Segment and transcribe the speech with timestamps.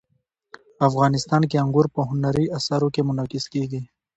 [0.87, 3.81] افغانستان کې انګور په هنري اثارو کې منعکس کېږي.